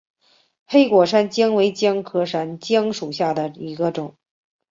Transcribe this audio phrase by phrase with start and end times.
[0.65, 4.17] 黑果山姜为姜科山姜属下的一个种。